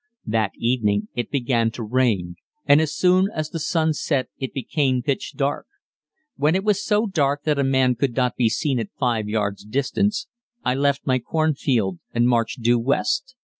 That 0.25 0.49
evening 0.57 1.09
it 1.13 1.29
began 1.29 1.69
to 1.77 1.83
rain, 1.83 2.35
and 2.65 2.81
as 2.81 2.91
soon 2.91 3.27
as 3.35 3.51
the 3.51 3.59
sun 3.59 3.93
set 3.93 4.29
it 4.39 4.51
became 4.51 5.03
pitch 5.03 5.35
dark. 5.35 5.67
When 6.37 6.55
it 6.55 6.63
was 6.63 6.83
so 6.83 7.05
dark 7.05 7.43
that 7.43 7.59
a 7.59 7.63
man 7.63 7.93
could 7.93 8.15
not 8.15 8.35
be 8.35 8.49
seen 8.49 8.79
at 8.79 8.89
5 8.99 9.29
yards' 9.29 9.63
distance 9.63 10.25
I 10.65 10.73
left 10.73 11.05
my 11.05 11.19
cornfield 11.19 11.99
and 12.15 12.27
marched 12.27 12.63
due 12.63 12.79
west. 12.79 13.35